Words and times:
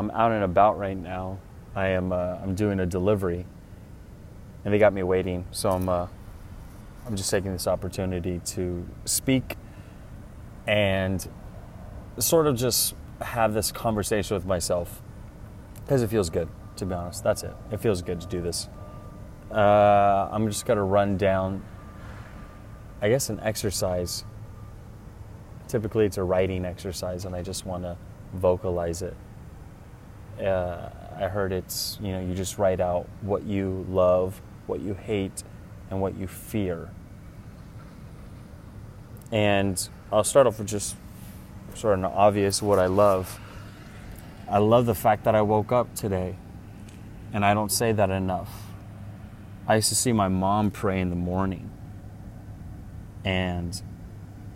I'm 0.00 0.10
out 0.12 0.32
and 0.32 0.42
about 0.42 0.78
right 0.78 0.96
now. 0.96 1.40
I 1.74 1.88
am 1.88 2.10
uh, 2.10 2.38
I'm 2.42 2.54
doing 2.54 2.80
a 2.80 2.86
delivery, 2.86 3.44
and 4.64 4.72
they 4.72 4.78
got 4.78 4.94
me 4.94 5.02
waiting. 5.02 5.44
So 5.50 5.68
I'm 5.68 5.90
uh, 5.90 6.06
I'm 7.06 7.16
just 7.16 7.30
taking 7.30 7.52
this 7.52 7.66
opportunity 7.66 8.40
to 8.46 8.88
speak 9.04 9.58
and 10.66 11.28
sort 12.16 12.46
of 12.46 12.56
just 12.56 12.94
have 13.20 13.52
this 13.52 13.70
conversation 13.72 14.34
with 14.34 14.46
myself 14.46 15.02
because 15.84 16.00
it 16.00 16.08
feels 16.08 16.30
good. 16.30 16.48
To 16.76 16.86
be 16.86 16.94
honest, 16.94 17.22
that's 17.22 17.42
it. 17.42 17.54
It 17.70 17.82
feels 17.82 18.00
good 18.00 18.22
to 18.22 18.26
do 18.26 18.40
this. 18.40 18.70
Uh, 19.52 20.30
I'm 20.32 20.48
just 20.48 20.64
gonna 20.64 20.82
run 20.82 21.18
down. 21.18 21.62
I 23.02 23.10
guess 23.10 23.28
an 23.28 23.38
exercise. 23.40 24.24
Typically, 25.68 26.06
it's 26.06 26.16
a 26.16 26.24
writing 26.24 26.64
exercise, 26.64 27.26
and 27.26 27.36
I 27.36 27.42
just 27.42 27.66
want 27.66 27.82
to 27.82 27.98
vocalize 28.32 29.02
it 29.02 29.14
uh, 30.40 30.88
I 31.18 31.28
heard 31.28 31.52
it's 31.52 31.98
you 32.00 32.12
know 32.12 32.20
you 32.20 32.34
just 32.34 32.58
write 32.58 32.80
out 32.80 33.08
what 33.20 33.44
you 33.44 33.84
love, 33.88 34.40
what 34.66 34.80
you 34.80 34.94
hate, 34.94 35.42
and 35.90 36.00
what 36.00 36.16
you 36.16 36.26
fear. 36.26 36.90
And 39.32 39.88
I'll 40.12 40.24
start 40.24 40.46
off 40.46 40.58
with 40.58 40.68
just 40.68 40.96
sort 41.74 41.94
of 41.94 42.04
an 42.04 42.04
obvious 42.06 42.62
what 42.62 42.78
I 42.78 42.86
love. 42.86 43.38
I 44.48 44.58
love 44.58 44.86
the 44.86 44.94
fact 44.94 45.24
that 45.24 45.34
I 45.34 45.42
woke 45.42 45.70
up 45.70 45.94
today, 45.94 46.36
and 47.32 47.44
I 47.44 47.54
don't 47.54 47.70
say 47.70 47.92
that 47.92 48.10
enough. 48.10 48.50
I 49.68 49.76
used 49.76 49.88
to 49.90 49.94
see 49.94 50.12
my 50.12 50.26
mom 50.26 50.70
pray 50.72 51.00
in 51.00 51.10
the 51.10 51.16
morning, 51.16 51.70
and 53.24 53.80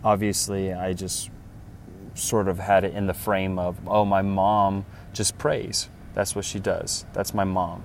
obviously 0.03 0.73
I 0.73 0.93
just 0.93 1.29
sort 2.15 2.47
of 2.47 2.57
had 2.57 2.83
it 2.83 2.93
in 2.93 3.05
the 3.05 3.13
frame 3.13 3.59
of, 3.59 3.77
oh, 3.87 4.05
my 4.05 4.23
mom 4.23 4.85
just 5.13 5.37
prays. 5.37 5.89
That's 6.13 6.35
what 6.35 6.45
she 6.45 6.59
does. 6.59 7.05
That's 7.13 7.33
my 7.33 7.43
mom. 7.43 7.83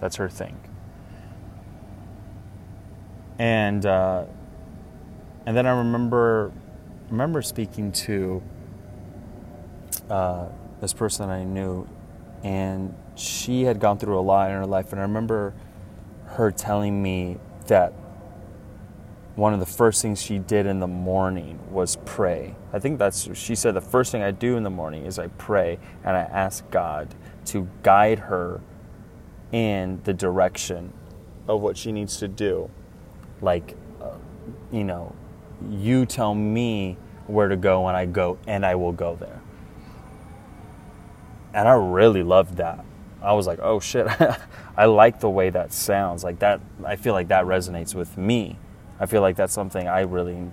That's 0.00 0.16
her 0.16 0.28
thing. 0.28 0.58
And 3.38 3.84
uh, 3.84 4.24
and 5.44 5.56
then 5.56 5.66
I 5.66 5.76
remember 5.76 6.52
remember 7.10 7.42
speaking 7.42 7.92
to 7.92 8.42
uh, 10.08 10.48
this 10.80 10.94
person 10.94 11.28
I 11.28 11.44
knew, 11.44 11.86
and 12.42 12.94
she 13.14 13.64
had 13.64 13.78
gone 13.78 13.98
through 13.98 14.18
a 14.18 14.22
lot 14.22 14.50
in 14.50 14.56
her 14.56 14.66
life, 14.66 14.92
and 14.92 15.00
I 15.00 15.02
remember 15.02 15.52
her 16.24 16.50
telling 16.50 17.02
me 17.02 17.36
that 17.66 17.92
one 19.36 19.52
of 19.52 19.60
the 19.60 19.66
first 19.66 20.00
things 20.00 20.20
she 20.20 20.38
did 20.38 20.64
in 20.64 20.80
the 20.80 20.86
morning 20.86 21.58
was 21.70 21.98
pray. 22.06 22.56
I 22.72 22.78
think 22.78 22.98
that's, 22.98 23.28
she 23.36 23.54
said, 23.54 23.74
the 23.74 23.82
first 23.82 24.10
thing 24.10 24.22
I 24.22 24.30
do 24.30 24.56
in 24.56 24.62
the 24.62 24.70
morning 24.70 25.04
is 25.04 25.18
I 25.18 25.28
pray 25.28 25.78
and 26.04 26.16
I 26.16 26.20
ask 26.20 26.68
God 26.70 27.14
to 27.46 27.68
guide 27.82 28.18
her 28.18 28.62
in 29.52 30.00
the 30.04 30.14
direction 30.14 30.92
of 31.46 31.60
what 31.60 31.76
she 31.76 31.92
needs 31.92 32.16
to 32.16 32.28
do. 32.28 32.70
Like, 33.42 33.76
uh, 34.00 34.14
you 34.72 34.84
know, 34.84 35.14
you 35.68 36.06
tell 36.06 36.34
me 36.34 36.96
where 37.26 37.48
to 37.48 37.56
go 37.56 37.88
and 37.88 37.96
I 37.96 38.06
go 38.06 38.38
and 38.46 38.64
I 38.64 38.74
will 38.74 38.92
go 38.92 39.16
there. 39.16 39.42
And 41.52 41.68
I 41.68 41.74
really 41.74 42.22
loved 42.22 42.56
that. 42.56 42.82
I 43.22 43.34
was 43.34 43.46
like, 43.46 43.58
oh 43.60 43.80
shit, 43.80 44.06
I 44.78 44.86
like 44.86 45.20
the 45.20 45.30
way 45.30 45.50
that 45.50 45.74
sounds. 45.74 46.24
Like 46.24 46.38
that, 46.38 46.60
I 46.86 46.96
feel 46.96 47.12
like 47.12 47.28
that 47.28 47.44
resonates 47.44 47.94
with 47.94 48.16
me 48.16 48.58
I 48.98 49.06
feel 49.06 49.20
like 49.20 49.36
that's 49.36 49.52
something 49.52 49.86
I 49.86 50.00
really 50.00 50.50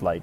like. 0.00 0.22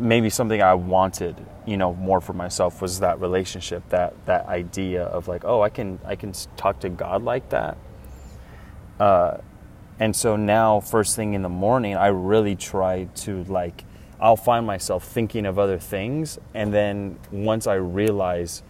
Maybe 0.00 0.30
something 0.30 0.62
I 0.62 0.74
wanted, 0.74 1.36
you 1.66 1.76
know, 1.76 1.94
more 1.94 2.20
for 2.20 2.32
myself 2.32 2.80
was 2.80 3.00
that 3.00 3.20
relationship, 3.20 3.88
that 3.90 4.14
that 4.26 4.46
idea 4.46 5.04
of 5.04 5.28
like, 5.28 5.44
oh, 5.44 5.62
I 5.62 5.68
can 5.68 5.98
I 6.04 6.16
can 6.16 6.32
talk 6.56 6.80
to 6.80 6.88
God 6.88 7.22
like 7.22 7.48
that. 7.50 7.76
Uh, 8.98 9.38
and 9.98 10.14
so 10.16 10.36
now, 10.36 10.80
first 10.80 11.16
thing 11.16 11.34
in 11.34 11.42
the 11.42 11.48
morning, 11.48 11.96
I 11.96 12.08
really 12.08 12.56
try 12.56 13.04
to 13.16 13.44
like. 13.44 13.84
I'll 14.20 14.36
find 14.36 14.64
myself 14.64 15.02
thinking 15.04 15.46
of 15.46 15.58
other 15.58 15.78
things, 15.78 16.38
and 16.54 16.72
then 16.72 17.18
once 17.32 17.66
I 17.66 17.74
realize, 17.74 18.62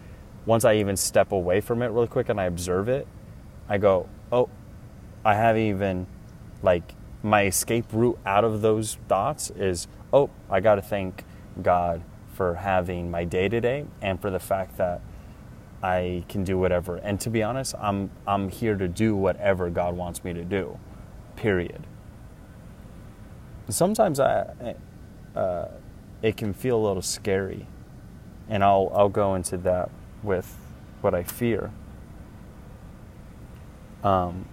once 0.47 0.65
I 0.65 0.77
even 0.77 0.97
step 0.97 1.31
away 1.31 1.61
from 1.61 1.83
it 1.83 1.87
really 1.87 2.07
quick 2.07 2.29
and 2.29 2.41
I 2.41 2.45
observe 2.45 2.89
it, 2.89 3.07
I 3.69 3.77
go, 3.77 4.09
oh, 4.31 4.49
I 5.23 5.35
haven't 5.35 5.61
even 5.61 6.07
like 6.63 6.95
my 7.23 7.45
escape 7.45 7.85
route 7.93 8.19
out 8.25 8.43
of 8.43 8.61
those 8.61 8.97
thoughts 9.07 9.49
is 9.51 9.87
oh, 10.11 10.29
I 10.49 10.59
got 10.59 10.75
to 10.75 10.81
thank 10.81 11.23
God 11.61 12.03
for 12.33 12.55
having 12.55 13.09
my 13.09 13.23
day 13.23 13.49
to 13.49 13.59
day 13.61 13.85
and 14.01 14.21
for 14.21 14.29
the 14.29 14.39
fact 14.39 14.77
that 14.77 15.01
I 15.81 16.23
can 16.29 16.43
do 16.43 16.57
whatever. 16.57 16.97
And 16.97 17.19
to 17.21 17.29
be 17.29 17.41
honest, 17.41 17.75
I'm 17.79 18.11
I'm 18.27 18.49
here 18.49 18.75
to 18.75 18.87
do 18.87 19.15
whatever 19.15 19.69
God 19.69 19.95
wants 19.95 20.23
me 20.23 20.33
to 20.33 20.43
do. 20.43 20.77
Period. 21.35 21.87
Sometimes 23.69 24.19
I 24.19 24.75
uh, 25.35 25.67
it 26.21 26.37
can 26.37 26.53
feel 26.53 26.77
a 26.77 26.83
little 26.85 27.01
scary, 27.01 27.67
and 28.49 28.63
I'll 28.63 28.91
I'll 28.93 29.09
go 29.09 29.35
into 29.35 29.57
that 29.57 29.89
with 30.21 30.57
what 31.01 31.13
I 31.13 31.23
fear. 31.23 31.71
Um, 34.03 34.45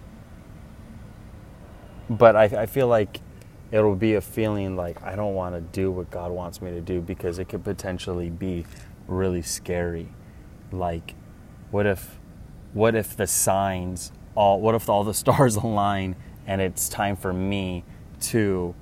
but 2.10 2.34
I, 2.34 2.44
I 2.44 2.66
feel 2.66 2.88
like 2.88 3.20
it'll 3.70 3.94
be 3.94 4.14
a 4.14 4.20
feeling 4.20 4.76
like 4.76 5.00
I 5.02 5.14
don't 5.14 5.34
want 5.34 5.54
to 5.54 5.60
do 5.60 5.92
what 5.92 6.10
God 6.10 6.32
wants 6.32 6.60
me 6.60 6.72
to 6.72 6.80
do 6.80 7.00
because 7.00 7.38
it 7.38 7.48
could 7.48 7.62
potentially 7.62 8.30
be 8.30 8.66
really 9.06 9.42
scary. 9.42 10.08
Like, 10.72 11.14
what 11.70 11.86
if, 11.86 12.18
what 12.72 12.96
if 12.96 13.16
the 13.16 13.28
signs 13.28 14.10
all, 14.34 14.60
what 14.60 14.74
if 14.74 14.88
all 14.88 15.04
the 15.04 15.14
stars 15.24 15.54
align 15.56 16.16
and 16.46 16.60
it's 16.60 16.88
time 16.88 17.14
for 17.14 17.32
me 17.32 17.84
to 18.20 18.74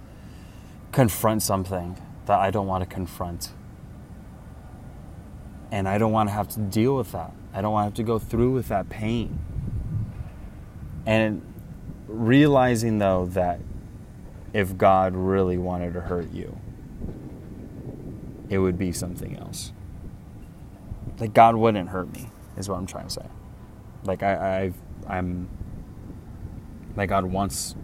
confront 0.91 1.43
something 1.43 2.01
that 2.25 2.39
I 2.39 2.51
don't 2.51 2.67
want 2.67 2.83
to 2.83 2.89
confront? 2.89 3.53
And 5.71 5.87
I 5.87 5.99
don't 5.99 6.13
want 6.13 6.31
to 6.31 6.33
have 6.33 6.49
to 6.49 6.61
deal 6.61 6.97
with 6.97 7.13
that. 7.13 7.33
I 7.53 7.61
don't 7.61 7.73
want 7.73 7.83
to 7.85 7.89
have 7.89 7.95
to 7.97 8.03
go 8.03 8.19
through 8.19 8.53
with 8.53 8.69
that 8.69 8.89
pain. 8.89 9.39
And 11.05 11.43
realizing 12.09 12.99
though 12.99 13.27
that 13.27 13.61
if 14.53 14.77
God 14.77 15.15
really 15.15 15.59
wanted 15.59 15.93
to 15.95 16.01
hurt 16.01 16.33
you, 16.33 16.59
it 18.49 18.59
would 18.59 18.79
be 18.79 18.93
something 18.93 19.37
else. 19.37 19.73
Like 21.19 21.35
God 21.35 21.57
wouldn't 21.57 21.91
hurt 21.91 22.13
me, 22.13 22.31
is 22.57 22.69
what 22.69 22.79
I'm 22.79 22.87
trying 22.87 23.07
to 23.07 23.13
say. 23.13 23.27
Like 24.05 24.23
I, 24.23 24.73
I 25.07 25.17
I'm 25.19 25.49
like 26.97 27.11
God 27.11 27.27
wants 27.27 27.75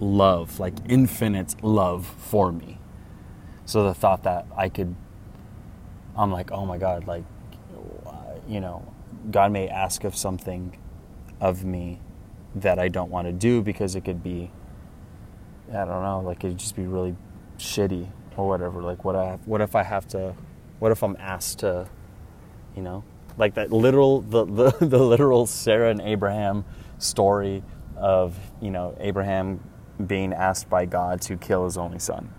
love, 0.00 0.58
like 0.58 0.74
infinite 0.88 1.62
love 1.62 2.06
for 2.06 2.52
me. 2.52 2.78
So 3.64 3.84
the 3.84 3.94
thought 3.94 4.22
that 4.22 4.46
I 4.56 4.68
could, 4.68 4.94
I'm 6.16 6.32
like, 6.32 6.50
oh 6.50 6.64
my 6.64 6.78
God, 6.78 7.06
like, 7.06 7.24
you 8.48 8.60
know, 8.60 8.94
God 9.30 9.52
may 9.52 9.68
ask 9.68 10.04
of 10.04 10.16
something 10.16 10.78
of 11.40 11.64
me 11.64 12.00
that 12.54 12.78
I 12.78 12.88
don't 12.88 13.10
want 13.10 13.26
to 13.26 13.32
do 13.32 13.62
because 13.62 13.94
it 13.94 14.04
could 14.04 14.22
be, 14.22 14.50
I 15.70 15.84
don't 15.84 16.02
know, 16.02 16.22
like 16.24 16.44
it'd 16.44 16.58
just 16.58 16.76
be 16.76 16.86
really 16.86 17.14
shitty 17.58 18.08
or 18.36 18.48
whatever. 18.48 18.82
Like 18.82 19.04
what 19.04 19.16
I 19.16 19.38
what 19.44 19.60
if 19.60 19.74
I 19.74 19.82
have 19.82 20.06
to, 20.08 20.34
what 20.78 20.92
if 20.92 21.02
I'm 21.02 21.16
asked 21.18 21.60
to, 21.60 21.88
you 22.74 22.82
know, 22.82 23.04
like 23.36 23.54
that 23.54 23.72
literal 23.72 24.20
the 24.22 24.44
the, 24.44 24.70
the 24.86 24.98
literal 24.98 25.46
Sarah 25.46 25.90
and 25.90 26.00
Abraham 26.00 26.64
story 26.98 27.62
of 27.96 28.36
you 28.60 28.70
know 28.70 28.96
Abraham 29.00 29.60
being 30.06 30.32
asked 30.32 30.70
by 30.70 30.86
God 30.86 31.20
to 31.22 31.36
kill 31.36 31.64
his 31.64 31.76
only 31.76 31.98
son. 31.98 32.32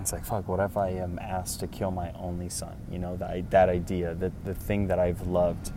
It's 0.00 0.12
like 0.12 0.24
fuck. 0.24 0.46
What 0.48 0.60
if 0.60 0.76
I 0.76 0.90
am 0.90 1.18
asked 1.18 1.60
to 1.60 1.66
kill 1.66 1.90
my 1.90 2.12
only 2.12 2.48
son? 2.48 2.76
You 2.90 2.98
know 2.98 3.16
that 3.16 3.50
that 3.50 3.68
idea, 3.68 4.14
that 4.14 4.44
the 4.44 4.54
thing 4.54 4.86
that 4.88 4.98
I've 4.98 5.26
loved 5.26 5.72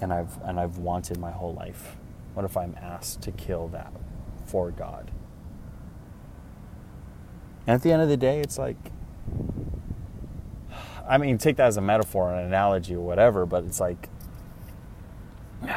and 0.00 0.12
I've 0.12 0.40
and 0.42 0.58
I've 0.60 0.78
wanted 0.78 1.18
my 1.18 1.30
whole 1.30 1.54
life? 1.54 1.96
What 2.34 2.44
if 2.44 2.56
I'm 2.56 2.74
asked 2.80 3.22
to 3.22 3.32
kill 3.32 3.68
that 3.68 3.92
for 4.46 4.70
God? 4.70 5.10
And 7.66 7.74
at 7.74 7.82
the 7.82 7.92
end 7.92 8.02
of 8.02 8.08
the 8.08 8.16
day, 8.16 8.40
it's 8.40 8.58
like 8.58 8.76
I 11.08 11.16
mean, 11.16 11.38
take 11.38 11.56
that 11.56 11.66
as 11.66 11.78
a 11.78 11.80
metaphor, 11.80 12.32
an 12.32 12.44
analogy, 12.44 12.94
or 12.94 13.00
whatever, 13.00 13.46
but 13.46 13.64
it's 13.64 13.80
like 13.80 14.08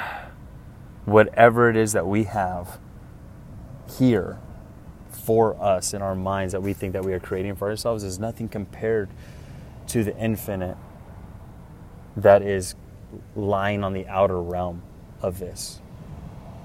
whatever 1.06 1.70
it 1.70 1.78
is 1.78 1.94
that 1.94 2.06
we 2.06 2.26
have 2.26 2.80
here 3.98 4.40
for 5.10 5.62
us 5.62 5.94
in 5.94 6.02
our 6.02 6.16
minds 6.16 6.52
that 6.52 6.62
we 6.62 6.74
think 6.74 6.94
that 6.94 7.06
we 7.06 7.14
are 7.14 7.20
creating 7.20 7.56
for 7.56 7.70
ourselves 7.70 8.04
is 8.04 8.20
nothing 8.20 8.50
compared 8.50 9.10
to 9.88 10.04
the 10.04 10.18
infinite 10.18 10.78
that 12.16 12.42
is 12.42 12.76
lying 13.36 13.84
on 13.84 13.94
the 13.94 14.08
outer 14.08 14.42
realm 14.42 14.84
of 15.22 15.40
this. 15.40 15.82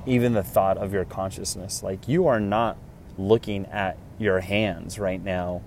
Even 0.07 0.33
the 0.33 0.43
thought 0.43 0.79
of 0.79 0.93
your 0.93 1.05
consciousness. 1.05 1.83
Like 1.83 2.09
you 2.09 2.27
are 2.27 2.41
not 2.41 2.77
looking 3.19 3.67
at 3.67 3.99
your 4.19 4.41
hands 4.41 4.99
right 4.99 5.23
now 5.23 5.63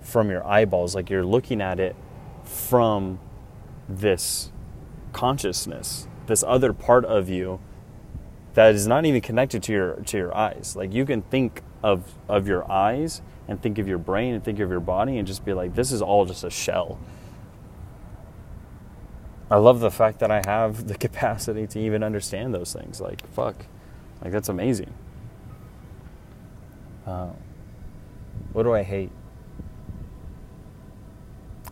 from 0.00 0.30
your 0.30 0.46
eyeballs. 0.46 0.94
Like 0.94 1.10
you're 1.10 1.24
looking 1.24 1.60
at 1.60 1.78
it 1.78 1.94
from 2.44 3.18
this 3.88 4.50
consciousness, 5.12 6.08
this 6.26 6.42
other 6.42 6.72
part 6.72 7.04
of 7.04 7.28
you 7.28 7.60
that 8.54 8.74
is 8.74 8.86
not 8.86 9.06
even 9.06 9.20
connected 9.20 9.62
to 9.64 9.72
your 9.72 9.94
to 10.06 10.16
your 10.16 10.36
eyes. 10.36 10.74
Like 10.76 10.92
you 10.92 11.04
can 11.04 11.22
think 11.22 11.62
of 11.82 12.14
of 12.28 12.46
your 12.46 12.70
eyes 12.70 13.22
and 13.48 13.60
think 13.60 13.78
of 13.78 13.88
your 13.88 13.98
brain 13.98 14.34
and 14.34 14.44
think 14.44 14.60
of 14.60 14.70
your 14.70 14.80
body 14.80 15.18
and 15.18 15.26
just 15.26 15.44
be 15.44 15.52
like 15.52 15.74
this 15.74 15.92
is 15.92 16.02
all 16.02 16.24
just 16.24 16.44
a 16.44 16.50
shell. 16.50 16.98
I 19.52 19.56
love 19.56 19.80
the 19.80 19.90
fact 19.90 20.20
that 20.20 20.30
I 20.30 20.40
have 20.46 20.88
the 20.88 20.94
capacity 21.06 21.66
to 21.66 21.78
even 21.78 22.02
understand 22.02 22.54
those 22.54 22.72
things. 22.72 23.02
Like 23.02 23.26
fuck. 23.34 23.66
Like 24.22 24.32
that's 24.32 24.48
amazing. 24.48 24.94
Uh, 27.06 27.28
what 28.54 28.62
do 28.62 28.72
I 28.72 28.82
hate? 28.82 29.10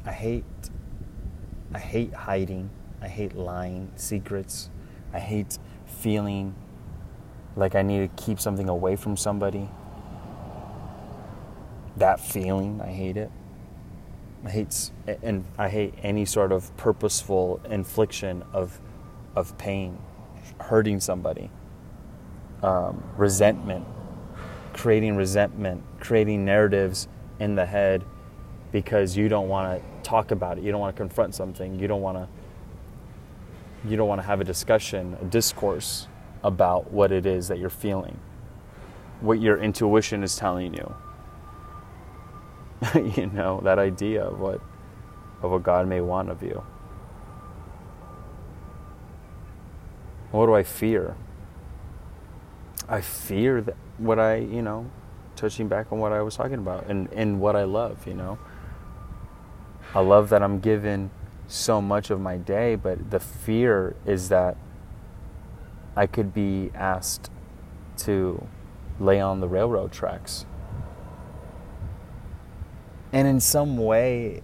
I 0.04 0.12
hate 0.12 0.44
I 1.72 1.78
hate 1.78 2.12
hiding. 2.12 2.68
I 3.00 3.08
hate 3.08 3.34
lying, 3.34 3.90
secrets. 3.96 4.68
I 5.14 5.18
hate 5.18 5.58
feeling 5.86 6.54
like 7.56 7.74
I 7.74 7.80
need 7.80 8.00
to 8.00 8.22
keep 8.22 8.40
something 8.40 8.68
away 8.68 8.96
from 8.96 9.16
somebody. 9.16 9.70
That 11.96 12.20
feeling, 12.20 12.82
I 12.82 12.88
hate 12.88 13.16
it. 13.16 13.30
I 14.44 14.50
hate 14.50 14.90
and 15.22 15.44
I 15.58 15.68
hate 15.68 15.94
any 16.02 16.24
sort 16.24 16.52
of 16.52 16.74
purposeful 16.76 17.60
infliction 17.68 18.42
of 18.52 18.80
of 19.36 19.56
pain, 19.58 19.98
hurting 20.60 21.00
somebody. 21.00 21.50
Um, 22.62 23.02
resentment, 23.16 23.86
creating 24.72 25.16
resentment, 25.16 25.82
creating 25.98 26.44
narratives 26.44 27.08
in 27.38 27.54
the 27.54 27.64
head 27.64 28.04
because 28.72 29.16
you 29.16 29.28
don't 29.28 29.48
want 29.48 29.80
to 29.80 30.02
talk 30.02 30.30
about 30.30 30.58
it. 30.58 30.64
You 30.64 30.70
don't 30.70 30.80
want 30.80 30.94
to 30.94 31.00
confront 31.00 31.34
something. 31.34 31.78
You 31.78 31.88
don't 31.88 32.02
want 32.02 32.18
to 32.18 32.28
you 33.88 33.96
don't 33.96 34.08
want 34.08 34.20
to 34.20 34.26
have 34.26 34.40
a 34.40 34.44
discussion, 34.44 35.16
a 35.22 35.24
discourse 35.24 36.06
about 36.42 36.92
what 36.92 37.12
it 37.12 37.24
is 37.24 37.48
that 37.48 37.58
you're 37.58 37.70
feeling. 37.70 38.18
What 39.20 39.40
your 39.40 39.58
intuition 39.58 40.22
is 40.22 40.36
telling 40.36 40.74
you. 40.74 40.94
you 42.94 43.26
know, 43.26 43.60
that 43.64 43.78
idea 43.78 44.24
of 44.24 44.40
what 44.40 44.60
of 45.42 45.50
what 45.50 45.62
God 45.62 45.88
may 45.88 46.00
want 46.00 46.30
of 46.30 46.42
you. 46.42 46.62
What 50.30 50.46
do 50.46 50.54
I 50.54 50.62
fear? 50.62 51.16
I 52.88 53.00
fear 53.00 53.60
that 53.62 53.76
what 53.98 54.18
I, 54.18 54.36
you 54.36 54.62
know, 54.62 54.90
touching 55.36 55.68
back 55.68 55.92
on 55.92 55.98
what 55.98 56.12
I 56.12 56.22
was 56.22 56.36
talking 56.36 56.58
about 56.58 56.86
and, 56.86 57.08
and 57.12 57.40
what 57.40 57.56
I 57.56 57.64
love, 57.64 58.06
you 58.06 58.14
know. 58.14 58.38
I 59.94 60.00
love 60.00 60.28
that 60.30 60.42
I'm 60.42 60.60
given 60.60 61.10
so 61.48 61.80
much 61.80 62.10
of 62.10 62.20
my 62.20 62.36
day, 62.36 62.76
but 62.76 63.10
the 63.10 63.18
fear 63.18 63.96
is 64.06 64.28
that 64.28 64.56
I 65.96 66.06
could 66.06 66.32
be 66.32 66.70
asked 66.74 67.30
to 67.98 68.46
lay 69.00 69.20
on 69.20 69.40
the 69.40 69.48
railroad 69.48 69.92
tracks. 69.92 70.46
And 73.12 73.26
in 73.26 73.40
some 73.40 73.76
way, 73.76 74.42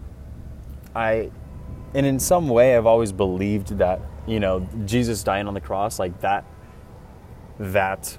I, 0.94 1.30
and 1.94 2.06
in 2.06 2.18
some 2.18 2.48
way, 2.48 2.76
I've 2.76 2.86
always 2.86 3.12
believed 3.12 3.78
that, 3.78 4.00
you 4.26 4.40
know, 4.40 4.68
Jesus 4.84 5.22
dying 5.22 5.46
on 5.46 5.54
the 5.54 5.60
cross, 5.60 5.98
like 5.98 6.20
that, 6.20 6.44
that, 7.58 8.18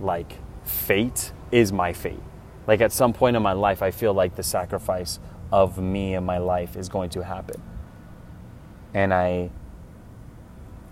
like, 0.00 0.34
fate 0.64 1.32
is 1.50 1.72
my 1.72 1.92
fate. 1.92 2.20
Like, 2.66 2.80
at 2.80 2.92
some 2.92 3.12
point 3.12 3.36
in 3.36 3.42
my 3.42 3.52
life, 3.54 3.82
I 3.82 3.90
feel 3.90 4.12
like 4.12 4.36
the 4.36 4.42
sacrifice 4.42 5.18
of 5.50 5.78
me 5.78 6.14
and 6.14 6.26
my 6.26 6.38
life 6.38 6.76
is 6.76 6.88
going 6.88 7.10
to 7.10 7.24
happen 7.24 7.62
and 8.94 9.12
I 9.12 9.50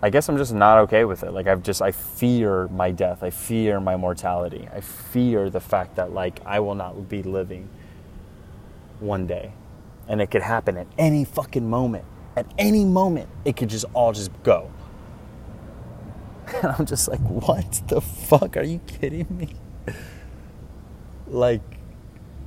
I 0.01 0.11
guess 0.11 0.29
I'm 0.29 0.37
just 0.37 0.53
not 0.53 0.77
okay 0.79 1.05
with 1.05 1.23
it. 1.23 1.31
Like 1.31 1.47
I've 1.47 1.63
just 1.63 1.81
I 1.81 1.91
fear 1.91 2.67
my 2.67 2.91
death. 2.91 3.23
I 3.23 3.31
fear 3.31 3.79
my 3.79 3.97
mortality. 3.97 4.67
I 4.71 4.81
fear 4.81 5.49
the 5.49 5.59
fact 5.59 5.95
that 5.95 6.13
like 6.13 6.39
I 6.45 6.59
will 6.59 6.75
not 6.75 7.09
be 7.09 7.23
living 7.23 7.69
one 8.99 9.27
day. 9.27 9.53
And 10.07 10.21
it 10.21 10.31
could 10.31 10.41
happen 10.41 10.77
at 10.77 10.87
any 10.97 11.25
fucking 11.25 11.69
moment. 11.69 12.05
At 12.35 12.45
any 12.57 12.85
moment, 12.85 13.29
it 13.45 13.57
could 13.57 13.69
just 13.69 13.85
all 13.93 14.13
just 14.13 14.31
go. 14.43 14.71
And 16.63 16.67
I'm 16.79 16.85
just 16.85 17.09
like, 17.09 17.19
what 17.19 17.81
the 17.87 17.99
fuck? 17.99 18.55
Are 18.55 18.63
you 18.63 18.79
kidding 18.87 19.27
me? 19.29 19.49
like 21.27 21.61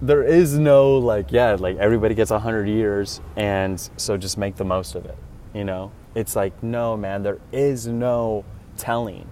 there 0.03 0.23
is 0.23 0.57
no 0.57 0.97
like 0.97 1.31
yeah, 1.31 1.55
like 1.59 1.77
everybody 1.77 2.15
gets 2.15 2.31
100 2.31 2.67
years 2.67 3.21
and 3.37 3.91
so 3.99 4.17
just 4.17 4.39
make 4.39 4.57
the 4.57 4.65
most 4.65 4.95
of 4.95 5.05
it. 5.05 5.17
You 5.53 5.65
know, 5.65 5.93
it's 6.15 6.37
like, 6.37 6.63
no, 6.63 6.97
man, 6.97 7.23
there 7.23 7.39
is 7.53 7.87
no 7.87 8.45
telling. 8.77 9.29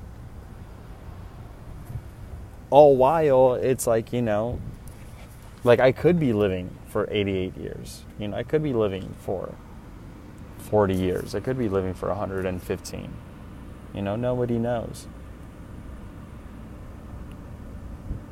All 2.70 2.96
while 2.96 3.54
it's 3.54 3.86
like, 3.86 4.12
you 4.12 4.20
know, 4.20 4.60
like 5.64 5.80
I 5.80 5.92
could 5.92 6.20
be 6.20 6.32
living 6.32 6.76
for 6.98 7.08
88 7.12 7.56
years. 7.56 8.04
You 8.18 8.26
know, 8.26 8.36
I 8.36 8.42
could 8.42 8.60
be 8.60 8.72
living 8.72 9.14
for 9.20 9.54
40 10.58 10.96
years. 10.96 11.32
I 11.32 11.38
could 11.38 11.56
be 11.56 11.68
living 11.68 11.94
for 11.94 12.08
115. 12.08 13.12
You 13.94 14.02
know, 14.02 14.16
nobody 14.16 14.58
knows. 14.58 15.06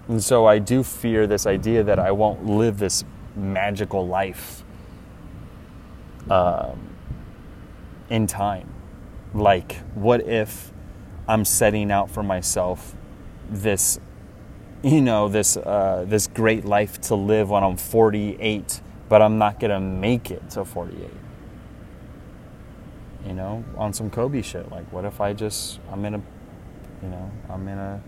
And 0.08 0.20
so 0.20 0.46
I 0.46 0.58
do 0.58 0.82
fear 0.82 1.28
this 1.28 1.46
idea 1.46 1.84
that 1.84 2.00
I 2.00 2.10
won't 2.10 2.44
live 2.44 2.78
this 2.78 3.04
magical 3.36 4.04
life. 4.04 4.64
Um, 6.28 6.88
in 8.10 8.26
time. 8.26 8.68
Like, 9.32 9.76
what 9.94 10.22
if 10.22 10.72
I'm 11.28 11.44
setting 11.44 11.92
out 11.92 12.10
for 12.10 12.24
myself 12.24 12.96
this, 13.48 14.00
you 14.86 15.00
know, 15.00 15.28
this 15.28 15.56
uh, 15.56 16.04
this 16.06 16.28
great 16.28 16.64
life 16.64 17.00
to 17.00 17.16
live 17.16 17.50
when 17.50 17.64
I'm 17.64 17.76
48, 17.76 18.80
but 19.08 19.20
I'm 19.20 19.36
not 19.36 19.58
gonna 19.58 19.80
make 19.80 20.30
it 20.30 20.48
to 20.50 20.64
48. 20.64 21.10
You 23.26 23.32
know, 23.32 23.64
on 23.76 23.92
some 23.92 24.10
Kobe 24.10 24.42
shit. 24.42 24.70
Like, 24.70 24.86
what 24.92 25.04
if 25.04 25.20
I 25.20 25.32
just 25.32 25.80
I'm 25.90 26.04
in 26.04 26.14
a, 26.14 26.22
you 27.02 27.08
know, 27.08 27.32
I'm 27.50 27.66
in 27.66 27.78
a, 27.78 28.00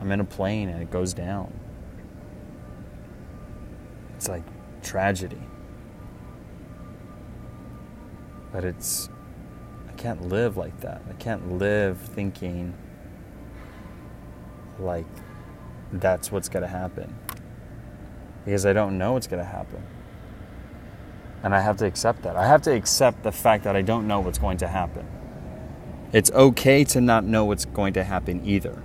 I'm 0.00 0.12
in 0.12 0.20
a 0.20 0.24
plane 0.24 0.68
and 0.68 0.80
it 0.80 0.92
goes 0.92 1.12
down. 1.12 1.52
It's 4.14 4.28
like 4.28 4.44
tragedy. 4.84 5.42
But 8.52 8.64
it's, 8.64 9.08
I 9.88 9.92
can't 9.92 10.28
live 10.28 10.56
like 10.56 10.80
that. 10.82 11.02
I 11.10 11.14
can't 11.14 11.58
live 11.58 11.98
thinking 11.98 12.74
like 14.78 15.04
that's 15.92 16.30
what's 16.30 16.48
going 16.48 16.62
to 16.62 16.68
happen. 16.68 17.14
Because 18.44 18.66
I 18.66 18.72
don't 18.72 18.98
know 18.98 19.12
what's 19.12 19.26
going 19.26 19.42
to 19.42 19.48
happen. 19.48 19.82
And 21.42 21.54
I 21.54 21.60
have 21.60 21.76
to 21.78 21.86
accept 21.86 22.22
that. 22.22 22.36
I 22.36 22.46
have 22.46 22.62
to 22.62 22.72
accept 22.72 23.22
the 23.22 23.32
fact 23.32 23.64
that 23.64 23.76
I 23.76 23.82
don't 23.82 24.08
know 24.08 24.20
what's 24.20 24.38
going 24.38 24.58
to 24.58 24.68
happen. 24.68 25.06
It's 26.12 26.30
okay 26.32 26.84
to 26.84 27.00
not 27.00 27.24
know 27.24 27.44
what's 27.44 27.64
going 27.64 27.92
to 27.94 28.04
happen 28.04 28.44
either. 28.44 28.82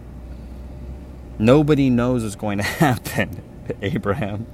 Nobody 1.40 1.90
knows 1.90 2.24
what's 2.24 2.36
going 2.36 2.58
to 2.60 2.64
happen, 2.64 3.42
Abraham. 3.82 4.46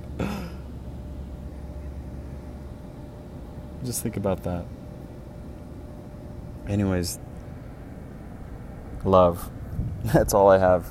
Just 3.84 4.04
think 4.04 4.18
about 4.18 4.44
that. 4.44 4.66
Anyways, 6.68 7.20
love. 9.04 9.50
That's 10.06 10.34
all 10.34 10.50
I 10.50 10.58
have. 10.60 10.86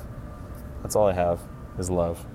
That's 0.81 0.95
all 0.95 1.07
I 1.07 1.13
have 1.13 1.39
is 1.79 1.89
love. 1.89 2.28